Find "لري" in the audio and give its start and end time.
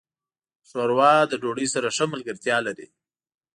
2.67-2.87